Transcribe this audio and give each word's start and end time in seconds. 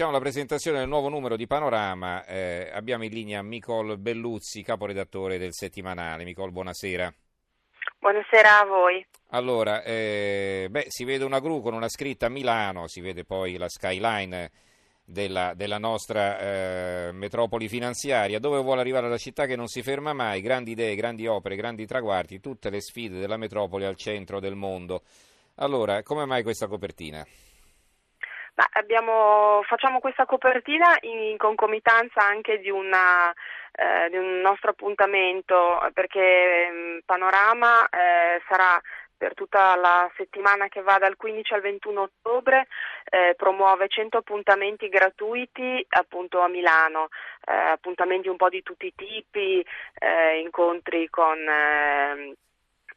siamo 0.00 0.16
alla 0.16 0.24
presentazione 0.24 0.78
del 0.78 0.88
nuovo 0.88 1.10
numero 1.10 1.36
di 1.36 1.46
Panorama. 1.46 2.24
Eh, 2.24 2.70
abbiamo 2.72 3.04
in 3.04 3.12
linea 3.12 3.42
Micol 3.42 3.98
Belluzzi, 3.98 4.62
caporedattore 4.62 5.36
del 5.36 5.52
settimanale. 5.52 6.24
Micol, 6.24 6.52
buonasera. 6.52 7.12
Buonasera 7.98 8.60
a 8.60 8.64
voi. 8.64 9.06
Allora, 9.32 9.82
eh, 9.82 10.68
beh, 10.70 10.86
si 10.88 11.04
vede 11.04 11.24
una 11.24 11.38
gru 11.38 11.60
con 11.60 11.74
una 11.74 11.90
scritta 11.90 12.24
a 12.24 12.28
Milano, 12.30 12.88
si 12.88 13.02
vede 13.02 13.26
poi 13.26 13.58
la 13.58 13.68
skyline 13.68 14.50
della, 15.04 15.52
della 15.54 15.76
nostra 15.76 16.38
eh, 16.38 17.12
metropoli 17.12 17.68
finanziaria, 17.68 18.38
dove 18.38 18.62
vuole 18.62 18.80
arrivare 18.80 19.06
la 19.06 19.18
città 19.18 19.44
che 19.44 19.54
non 19.54 19.66
si 19.66 19.82
ferma 19.82 20.14
mai, 20.14 20.40
grandi 20.40 20.70
idee, 20.70 20.94
grandi 20.94 21.26
opere, 21.26 21.56
grandi 21.56 21.84
traguardi, 21.84 22.40
tutte 22.40 22.70
le 22.70 22.80
sfide 22.80 23.18
della 23.18 23.36
metropoli 23.36 23.84
al 23.84 23.96
centro 23.96 24.40
del 24.40 24.54
mondo. 24.54 25.02
Allora, 25.56 26.02
come 26.02 26.24
mai 26.24 26.42
questa 26.42 26.68
copertina? 26.68 27.22
Abbiamo, 28.72 29.62
facciamo 29.64 30.00
questa 30.00 30.26
copertina 30.26 30.96
in 31.00 31.36
concomitanza 31.36 32.26
anche 32.26 32.58
di, 32.58 32.70
una, 32.70 33.30
eh, 33.72 34.10
di 34.10 34.16
un 34.16 34.40
nostro 34.40 34.70
appuntamento 34.70 35.80
perché 35.94 36.68
mm, 36.70 36.98
Panorama 37.04 37.88
eh, 37.88 38.42
sarà 38.48 38.80
per 39.20 39.34
tutta 39.34 39.76
la 39.76 40.10
settimana 40.16 40.68
che 40.68 40.80
va 40.80 40.96
dal 40.96 41.16
15 41.16 41.52
al 41.52 41.60
21 41.60 42.00
ottobre 42.00 42.66
eh, 43.04 43.34
promuove 43.36 43.86
100 43.86 44.16
appuntamenti 44.16 44.88
gratuiti 44.88 45.84
appunto 45.90 46.40
a 46.40 46.48
Milano, 46.48 47.08
eh, 47.46 47.52
appuntamenti 47.52 48.28
un 48.28 48.36
po' 48.36 48.48
di 48.48 48.62
tutti 48.62 48.86
i 48.86 48.94
tipi, 48.96 49.62
eh, 49.98 50.40
incontri 50.40 51.10
con 51.10 51.36
eh, 51.36 52.34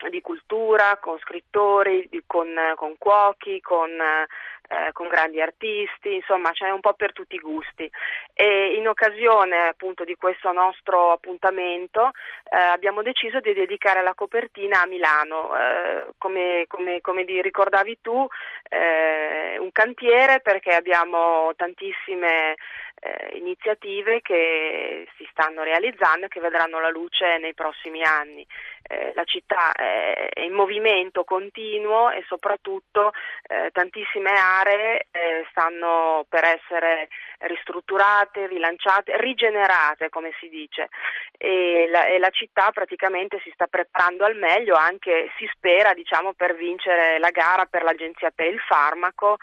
di 0.09 0.21
cultura, 0.21 0.97
con 0.97 1.17
scrittori, 1.19 2.09
con, 2.25 2.49
con 2.75 2.95
cuochi, 2.97 3.59
con, 3.61 3.89
eh, 3.91 4.91
con, 4.91 5.07
grandi 5.07 5.41
artisti, 5.41 6.15
insomma 6.15 6.51
c'è 6.51 6.69
un 6.69 6.79
po' 6.79 6.93
per 6.93 7.13
tutti 7.13 7.35
i 7.35 7.39
gusti. 7.39 7.89
E 8.33 8.75
in 8.75 8.87
occasione 8.87 9.67
appunto 9.67 10.03
di 10.03 10.15
questo 10.15 10.51
nostro 10.51 11.11
appuntamento 11.11 12.11
eh, 12.49 12.57
abbiamo 12.57 13.01
deciso 13.01 13.39
di 13.39 13.53
dedicare 13.53 14.01
la 14.01 14.13
copertina 14.13 14.81
a 14.81 14.87
Milano, 14.87 15.55
eh, 15.55 16.05
come, 16.17 16.65
come, 16.67 17.01
come, 17.01 17.23
ricordavi 17.23 17.99
tu, 18.01 18.27
eh, 18.69 19.57
un 19.59 19.71
cantiere 19.71 20.39
perché 20.39 20.71
abbiamo 20.71 21.51
tantissime 21.55 22.55
eh, 23.03 23.37
iniziative 23.37 24.21
che 24.21 25.07
si 25.17 25.27
stanno 25.29 25.63
realizzando 25.63 26.25
e 26.25 26.29
che 26.29 26.39
vedranno 26.39 26.79
la 26.79 26.89
luce 26.89 27.37
nei 27.37 27.53
prossimi 27.53 28.01
anni. 28.01 28.47
Eh, 28.85 29.11
la 29.15 29.23
città 29.23 29.73
è, 29.73 30.29
è, 30.33 30.41
in 30.41 30.53
movimento 30.53 31.23
continuo 31.23 32.11
e 32.11 32.23
soprattutto 32.27 33.11
eh, 33.47 33.69
tantissime 33.71 34.31
aree 34.31 35.07
eh, 35.11 35.45
stanno 35.51 36.25
per 36.29 36.43
essere 36.43 37.09
ristrutturate, 37.39 38.47
rilanciate, 38.47 39.17
rigenerate 39.17 40.09
come 40.09 40.31
si 40.39 40.47
dice 40.49 40.89
e 41.37 41.87
la, 41.89 42.05
e 42.07 42.19
la 42.19 42.29
città 42.29 42.71
praticamente 42.71 43.39
si 43.43 43.51
sta 43.53 43.67
preparando 43.67 44.25
al 44.25 44.35
meglio 44.35 44.75
anche 44.75 45.31
si 45.37 45.49
spera 45.53 45.93
diciamo 45.93 46.33
per 46.33 46.55
vincere 46.55 47.19
la 47.19 47.31
gara 47.31 47.65
per 47.65 47.83
l'Agenzia 47.83 48.31
per 48.31 48.47
il 48.47 48.59
farmaco 48.59 49.37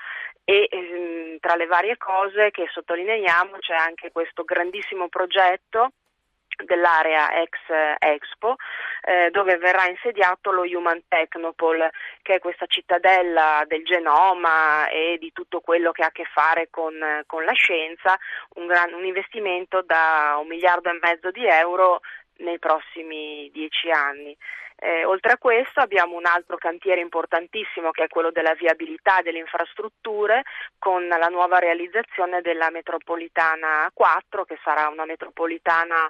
e 0.51 0.69
ehm, 0.69 1.39
tra 1.39 1.55
le 1.55 1.67
varie 1.67 1.97
cose 1.97 2.51
che 2.51 2.67
sottolineiamo 2.73 3.50
c'è 3.59 3.75
anche 3.75 4.11
questo 4.13 4.45
grandissimo 4.45 5.09
progetto 5.09 5.93
dell'area 6.65 7.41
ex 7.41 7.59
Expo 7.99 8.57
eh, 9.03 9.31
dove 9.31 9.57
verrà 9.57 9.89
insediato 9.89 10.51
lo 10.51 10.63
Human 10.63 11.03
Technopol 11.09 11.89
che 12.23 12.35
è 12.35 12.39
questa 12.39 12.67
cittadella 12.67 13.65
del 13.67 13.85
genoma 13.85 14.89
e 14.89 15.17
di 15.19 15.33
tutto 15.33 15.61
quello 15.61 15.91
che 15.93 16.03
ha 16.03 16.07
a 16.07 16.13
che 16.13 16.25
fare 16.25 16.69
con, 16.71 16.95
con 17.27 17.45
la 17.45 17.53
scienza, 17.53 18.19
un, 18.57 18.67
gran, 18.67 18.93
un 18.93 19.05
investimento 19.05 19.83
da 19.83 20.37
un 20.41 20.49
miliardo 20.49 20.91
e 20.91 20.99
mezzo 21.01 21.31
di 21.31 21.47
euro 21.47 22.01
nei 22.41 22.59
prossimi 22.59 23.51
dieci 23.53 23.91
anni. 23.91 24.37
Eh, 24.83 25.05
oltre 25.05 25.33
a 25.33 25.39
questo 25.39 25.81
abbiamo 25.81 26.17
un 26.17 26.25
altro 26.25 26.57
cantiere 26.57 27.03
importantissimo 27.03 27.91
che 27.91 28.05
è 28.05 28.09
quello 28.09 28.31
della 28.31 28.55
viabilità 28.55 29.21
delle 29.21 29.39
infrastrutture 29.39 30.43
con 30.79 31.07
la 31.07 31.29
nuova 31.29 31.59
realizzazione 31.59 32.41
della 32.41 32.71
metropolitana 32.71 33.91
4 33.93 34.45
che 34.45 34.59
sarà 34.65 34.89
una 34.89 35.05
metropolitana 35.05 36.09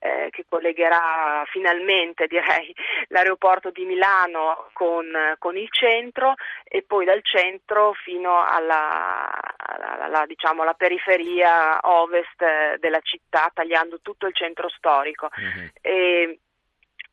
eh, 0.00 0.28
che 0.30 0.46
collegherà 0.48 1.44
finalmente 1.50 2.26
direi, 2.26 2.74
l'aeroporto 3.08 3.70
di 3.70 3.84
Milano 3.84 4.70
con, 4.72 5.06
con, 5.38 5.56
il 5.56 5.68
centro 5.70 6.34
e 6.64 6.82
poi 6.82 7.04
dal 7.04 7.22
centro 7.22 7.92
fino 7.92 8.42
alla, 8.42 9.30
alla, 9.56 10.00
alla, 10.00 10.26
diciamo, 10.26 10.62
alla 10.62 10.74
periferia 10.74 11.78
ovest 11.82 12.78
della 12.78 13.00
città 13.02 13.50
tagliando 13.52 14.00
tutto 14.00 14.26
il 14.26 14.34
centro 14.34 14.68
storico. 14.70 15.28
Mm-hmm. 15.38 15.66
E, 15.82 16.38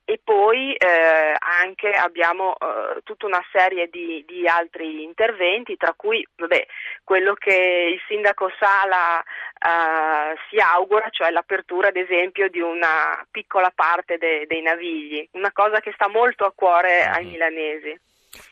e 0.09 0.21
poi 0.23 0.73
eh, 0.73 1.35
anche 1.61 1.89
abbiamo 1.89 2.55
eh, 2.57 3.01
tutta 3.03 3.25
una 3.25 3.43
serie 3.51 3.89
di, 3.91 4.23
di, 4.25 4.47
altri 4.47 5.03
interventi, 5.03 5.75
tra 5.75 5.93
cui 5.97 6.25
vabbè, 6.33 6.65
quello 7.03 7.33
che 7.33 7.91
il 7.93 8.01
sindaco 8.07 8.49
Sala 8.57 9.21
eh, 9.59 10.35
si 10.49 10.57
augura, 10.57 11.09
cioè 11.09 11.29
l'apertura 11.31 11.89
ad 11.89 11.95
esempio 11.95 12.49
di 12.49 12.59
una 12.59 13.25
piccola 13.29 13.71
parte 13.73 14.17
de, 14.17 14.45
dei 14.47 14.61
navigli, 14.61 15.27
una 15.31 15.51
cosa 15.51 15.79
che 15.79 15.91
sta 15.93 16.07
molto 16.07 16.45
a 16.45 16.53
cuore 16.53 17.03
ai 17.03 17.23
mm-hmm. 17.23 17.31
milanesi. 17.31 17.99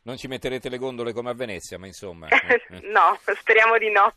Non 0.03 0.17
ci 0.17 0.27
metterete 0.27 0.69
le 0.69 0.77
gondole 0.77 1.13
come 1.13 1.29
a 1.29 1.33
Venezia, 1.33 1.77
ma 1.77 1.85
insomma. 1.85 2.27
no, 2.83 3.19
speriamo 3.35 3.77
di 3.77 3.91
no. 3.91 4.13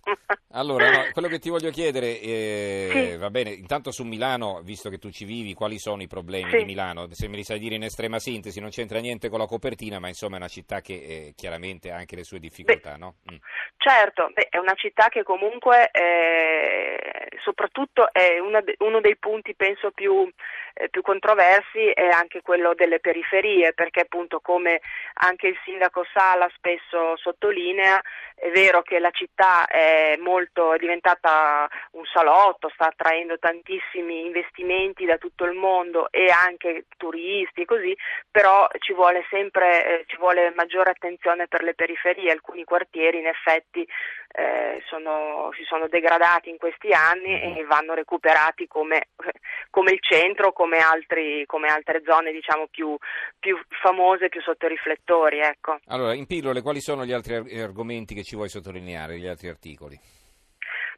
allora, 0.53 0.91
no, 0.91 1.09
quello 1.13 1.29
che 1.29 1.39
ti 1.39 1.51
voglio 1.51 1.71
chiedere, 1.71 2.21
eh, 2.21 2.89
sì. 2.93 3.17
va 3.17 3.31
bene, 3.31 3.51
intanto 3.51 3.91
su 3.91 4.05
Milano, 4.05 4.61
visto 4.63 4.91
che 4.91 4.99
tu 4.99 5.11
ci 5.11 5.25
vivi, 5.25 5.55
quali 5.55 5.79
sono 5.79 6.03
i 6.03 6.07
problemi 6.07 6.51
sì. 6.51 6.57
di 6.59 6.65
Milano? 6.65 7.09
Se 7.13 7.29
me 7.29 7.37
li 7.37 7.45
sai 7.45 7.59
dire 7.59 7.75
in 7.75 7.85
estrema 7.85 8.19
sintesi, 8.19 8.61
non 8.61 8.71
c'entra 8.71 8.99
niente 8.99 9.29
con 9.29 9.39
la 9.39 9.47
copertina, 9.47 9.99
ma 9.99 10.09
insomma 10.09 10.37
è 10.37 10.39
una 10.39 10.49
città 10.49 10.81
che 10.81 10.95
eh, 10.95 11.33
chiaramente 11.37 11.91
ha 11.91 11.97
anche 11.97 12.17
le 12.17 12.25
sue 12.25 12.39
difficoltà, 12.39 12.93
beh, 12.93 12.99
no? 12.99 13.15
Mm. 13.33 13.37
Certo, 13.77 14.31
beh, 14.33 14.49
è 14.51 14.59
una 14.59 14.75
città 14.75 15.09
che 15.09 15.23
comunque 15.23 15.91
eh, 15.91 16.99
soprattutto 17.43 18.13
è 18.13 18.37
de, 18.63 18.75
uno 18.79 19.01
dei 19.01 19.17
punti 19.17 19.55
penso 19.55 19.91
più, 19.91 20.29
eh, 20.79 20.89
più 20.89 21.03
controversi 21.03 21.91
è 21.91 22.09
anche 22.09 22.41
quello 22.41 22.75
delle 22.75 23.01
periferie, 23.01 23.73
perché 23.73 24.01
appunto 24.01 24.41
come 24.41 24.81
anche 25.15 25.49
il 25.49 25.59
sindaco 25.65 26.07
Sala 26.13 26.49
spesso 26.55 27.17
sottolinea, 27.17 28.01
è 28.35 28.51
vero 28.51 28.83
che 28.83 29.01
la 29.01 29.11
città 29.11 29.67
è, 29.67 30.17
molto, 30.21 30.73
è 30.73 30.79
diventata 30.79 31.69
un 31.93 32.05
salotto, 32.05 32.71
sta 32.73 32.87
attraendo 32.87 33.39
tantissimi 33.39 34.25
investimenti 34.25 35.05
da 35.05 35.19
tutto 35.19 35.45
il 35.45 35.55
mondo 35.55 36.11
e 36.13 36.31
anche 36.31 36.85
turisti 36.97 37.63
e 37.63 37.65
così, 37.65 37.97
però 38.31 38.69
ci 38.79 38.93
vuole 38.93 39.27
sempre 39.29 40.01
eh, 40.01 40.05
ci 40.07 40.17
vuole 40.17 40.53
maggiore 40.55 40.91
attenzione 40.91 41.49
per 41.49 41.63
le 41.63 41.75
periferie, 41.75 42.31
alcuni 42.31 42.63
quartieri 42.63 43.19
in 43.19 43.27
effetti 43.27 43.87
eh, 44.39 44.81
sono, 44.87 45.51
si 45.57 45.65
sono 45.65 45.89
degradati 45.89 46.49
in 46.49 46.59
questi 46.59 46.93
anni 46.93 47.59
e 47.59 47.65
vanno 47.65 47.95
recuperati 47.95 48.69
come, 48.69 49.09
come 49.71 49.91
il 49.91 49.99
centro, 50.01 50.53
come, 50.53 50.79
altri, 50.79 51.45
come 51.47 51.67
altre 51.67 52.03
zone 52.05 52.31
diciamo, 52.31 52.69
più, 52.71 52.97
più, 53.39 53.59
famose, 53.83 54.29
più 54.29 54.41
sotto 54.41 54.67
i 54.67 54.69
riflettori. 54.69 55.41
Ecco. 55.41 55.79
Allora, 55.87 56.15
in 56.15 56.27
pillole, 56.27 56.63
quali 56.63 56.81
sono 56.81 57.05
gli 57.05 57.13
altri 57.13 57.35
argomenti 57.61 58.15
che 58.15 58.23
ci 58.23 58.37
vuoi 58.37 58.49
sottolineare, 58.49 59.19
gli 59.19 59.27
altri 59.27 59.49
articoli? 59.49 59.99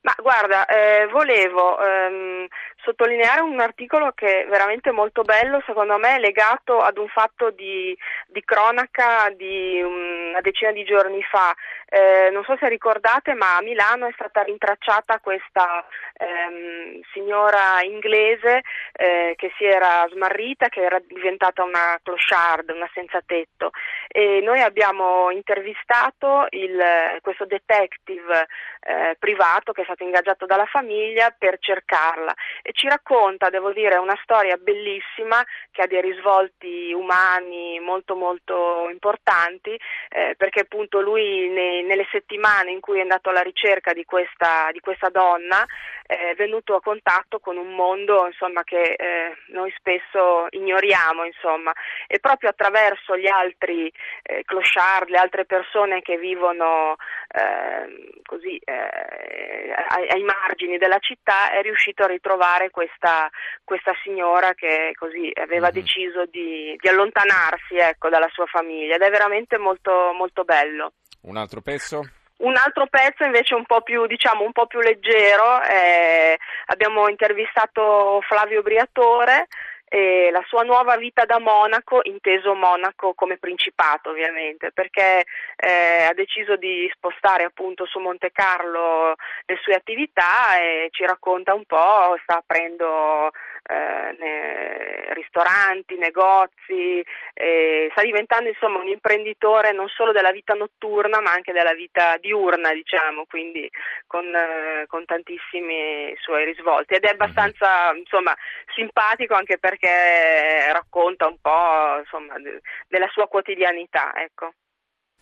Ma 0.03 0.15
guarda, 0.19 0.65
eh, 0.65 1.07
volevo 1.09 1.79
ehm, 1.79 2.47
sottolineare 2.83 3.43
un 3.43 3.61
articolo 3.61 4.13
che 4.13 4.45
è 4.45 4.47
veramente 4.47 4.93
molto 4.93 5.21
bello, 5.23 5.63
secondo 5.67 5.99
me, 5.99 6.19
legato 6.19 6.81
ad 6.81 6.97
un 6.97 7.09
fatto 7.09 7.51
di, 7.51 7.95
di 8.27 8.43
cronaca 8.43 9.29
di 9.37 9.83
una 9.83 10.41
decina 10.41 10.73
di 10.73 10.85
giorni 10.85 11.23
fa. 11.23 11.55
Eh, 11.87 12.31
non 12.31 12.45
so 12.45 12.57
se 12.59 12.69
ricordate, 12.69 13.35
ma 13.35 13.57
a 13.57 13.63
Milano 13.63 14.07
è 14.07 14.13
stata 14.15 14.43
rintracciata 14.43 15.19
questa 15.19 15.85
ehm, 16.15 17.01
signora 17.13 17.83
inglese 17.83 18.63
eh, 18.93 19.35
che 19.37 19.53
si 19.59 19.65
era 19.65 20.07
smarrita, 20.11 20.69
che 20.69 20.81
era 20.81 20.99
diventata 21.05 21.63
una 21.63 21.99
clochard, 22.03 22.71
una 22.71 22.89
senza 22.95 23.21
tetto. 23.27 23.73
E 24.09 24.41
noi 24.41 24.63
abbiamo 24.63 25.31
intervistato 25.31 26.47
il, 26.51 26.81
questo 27.21 27.45
detective 27.45 28.47
eh, 28.81 29.17
privato 29.19 29.73
che 29.73 29.85
stato 29.91 30.05
ingaggiato 30.05 30.47
dalla 30.47 30.67
famiglia 30.67 31.35
per 31.37 31.59
cercarla 31.59 32.33
e 32.63 32.73
ci 32.73 32.89
racconta, 32.89 33.51
devo 33.51 33.73
dire, 33.73 33.97
una 33.97 34.19
storia 34.23 34.57
bellissima 34.57 35.45
che 35.71 35.83
ha 35.83 35.87
dei 35.87 36.01
risvolti 36.01 36.93
umani 36.93 37.81
molto 37.81 38.15
molto 38.15 38.89
importanti 38.91 39.79
eh, 40.09 40.35
perché 40.37 40.61
appunto 40.61 41.01
lui 41.01 41.49
ne, 41.49 41.83
nelle 41.83 42.07
settimane 42.11 42.71
in 42.71 42.81
cui 42.81 42.99
è 42.99 43.03
andato 43.03 43.31
alla 43.31 43.43
ricerca 43.43 43.93
di 43.93 44.05
questa, 44.05 44.69
di 44.73 44.81
questa 44.81 45.09
donna 45.09 45.67
è 46.11 46.35
venuto 46.35 46.75
a 46.75 46.81
contatto 46.81 47.39
con 47.39 47.57
un 47.57 47.73
mondo 47.73 48.27
insomma, 48.27 48.65
che 48.65 48.97
eh, 48.99 49.37
noi 49.51 49.73
spesso 49.77 50.49
ignoriamo 50.51 51.25
insomma. 51.25 51.73
e 52.09 52.19
proprio 52.19 52.51
attraverso 52.51 53.17
gli 53.17 53.29
altri 53.29 53.93
eh, 54.23 54.43
clochard, 54.45 55.09
le 55.09 55.19
altre 55.19 55.45
persone 55.45 56.03
che 56.03 56.19
vivono 56.19 56.97
eh, 57.29 58.21
così, 58.25 58.57
eh, 58.57 59.73
ai, 59.89 60.09
ai, 60.09 60.23
margini 60.23 60.79
della 60.79 60.99
città 60.99 61.53
è 61.53 61.63
riuscito 61.63 62.05
a 62.05 62.09
ritrovare 62.09 62.71
questa, 62.71 63.29
questa 63.65 63.93
signora 64.03 64.55
che 64.55 64.93
così 64.99 65.31
aveva 65.35 65.71
mm-hmm. 65.71 65.75
deciso 65.75 66.25
di, 66.27 66.77
di 66.79 66.89
allontanarsi 66.89 67.77
ecco, 67.77 68.09
dalla 68.09 68.29
sua 68.33 68.47
famiglia 68.47 68.95
ed 68.95 69.03
è 69.03 69.11
veramente 69.11 69.59
molto, 69.59 70.13
molto 70.17 70.45
bello. 70.45 70.93
Un 71.23 71.37
altro 71.37 71.61
pezzo? 71.61 72.01
Un 72.39 72.57
altro 72.57 72.87
pezzo 72.87 73.25
invece 73.25 73.55
un 73.55 73.67
po' 73.67 73.83
più, 73.83 74.07
diciamo, 74.07 74.45
un 74.45 74.53
po 74.53 74.67
più 74.67 74.81
leggero, 74.81 75.61
eh, 75.63 76.39
abbiamo 76.67 77.07
intervistato 77.09 78.21
Flavio 78.27 78.63
Briatore, 78.63 79.47
eh, 79.93 80.31
la 80.31 80.43
sua 80.47 80.63
nuova 80.63 80.97
vita 80.97 81.25
da 81.25 81.41
monaco, 81.41 81.99
inteso 82.05 82.55
monaco 82.55 83.13
come 83.13 83.39
principato 83.39 84.11
ovviamente, 84.11 84.71
perché 84.71 85.25
eh, 85.57 86.05
ha 86.09 86.15
deciso 86.15 86.55
di 86.55 86.89
spostare 86.95 87.43
appunto 87.43 87.87
su 87.87 87.99
Monte 87.99 88.31
Carlo 88.31 89.17
le 89.47 89.59
sue 89.61 89.75
attività 89.75 90.61
e 90.61 90.89
ci 90.93 91.05
racconta 91.05 91.55
un 91.55 91.65
po', 91.65 92.17
sta 92.23 92.37
aprendo 92.37 93.33
eh, 93.71 95.15
ristoranti, 95.15 95.97
negozi, 95.97 97.05
eh, 97.35 97.89
sta 97.93 98.03
diventando 98.03 98.49
insomma 98.49 98.79
un 98.79 98.89
imprenditore 98.89 99.73
non 99.73 99.89
solo 99.89 100.13
della 100.13 100.33
vita 100.33 100.55
notturna 100.55 101.21
ma 101.21 101.33
anche 101.33 101.53
della 101.53 101.75
vita 101.75 102.17
diurna 102.19 102.73
diciamo, 102.73 103.25
quindi 103.29 103.71
con, 104.07 104.25
eh, 104.35 104.87
con 104.87 105.05
tantissimi 105.05 106.15
suoi 106.19 106.45
risvolti 106.45 106.95
ed 106.95 107.05
è 107.05 107.11
abbastanza 107.11 107.93
insomma, 107.95 108.35
simpatico 108.75 109.35
anche 109.35 109.59
perché 109.59 110.73
racconta 110.73 111.27
un 111.27 111.39
po' 111.41 111.99
insomma, 111.99 112.39
de- 112.39 112.61
della 112.89 113.09
sua 113.09 113.29
quotidianità. 113.29 114.13
Ecco. 114.17 114.53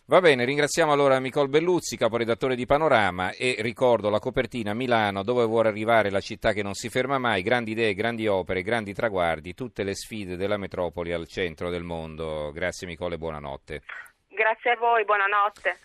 Va 0.09 0.21
bene, 0.21 0.43
ringraziamo 0.43 0.91
allora 0.91 1.19
Nicole 1.19 1.49
Belluzzi, 1.49 1.95
caporedattore 1.95 2.55
di 2.55 2.65
Panorama 2.65 3.29
e 3.29 3.57
ricordo 3.59 4.09
la 4.09 4.17
copertina 4.17 4.73
Milano 4.73 5.21
dove 5.21 5.45
vuole 5.45 5.67
arrivare 5.67 6.09
la 6.09 6.19
città 6.19 6.51
che 6.51 6.63
non 6.63 6.73
si 6.73 6.89
ferma 6.89 7.19
mai, 7.19 7.43
grandi 7.43 7.73
idee, 7.73 7.93
grandi 7.93 8.25
opere, 8.25 8.63
grandi 8.63 8.91
traguardi, 8.91 9.53
tutte 9.53 9.83
le 9.83 9.93
sfide 9.93 10.35
della 10.35 10.57
metropoli 10.57 11.11
al 11.11 11.27
centro 11.27 11.69
del 11.69 11.83
mondo. 11.83 12.51
Grazie 12.51 12.87
Nicole, 12.87 13.19
buonanotte. 13.19 13.83
Grazie 14.29 14.71
a 14.71 14.77
voi, 14.77 15.05
buonanotte. 15.05 15.79